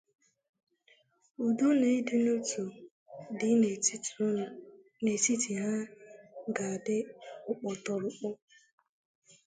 [1.45, 2.63] udo na ịdịnotu
[3.39, 3.49] dị
[5.05, 5.71] n'etiti ha
[6.55, 6.97] ga-adị
[7.51, 8.29] ọkpụtọrọkpụ.